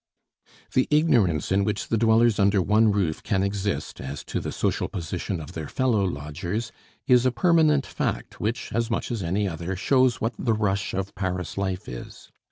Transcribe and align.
The 0.73 0.87
ignorance 0.89 1.51
in 1.51 1.63
which 1.63 1.89
the 1.89 1.95
dwellers 1.99 2.39
under 2.39 2.59
one 2.59 2.91
roof 2.91 3.21
can 3.21 3.43
exist 3.43 4.01
as 4.01 4.23
to 4.23 4.39
the 4.39 4.51
social 4.51 4.87
position 4.87 5.39
of 5.39 5.51
their 5.53 5.67
fellow 5.67 6.03
lodgers 6.03 6.71
is 7.05 7.23
a 7.23 7.31
permanent 7.31 7.85
fact 7.85 8.39
which, 8.39 8.71
as 8.73 8.89
much 8.89 9.11
as 9.11 9.21
any 9.21 9.47
other, 9.47 9.75
shows 9.75 10.19
what 10.19 10.33
the 10.39 10.53
rush 10.55 10.95
of 10.95 11.13
Paris 11.13 11.55
life 11.55 11.87
is. 11.87 12.31